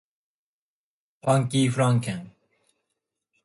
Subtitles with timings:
[1.21, 2.33] ファンキーフランケン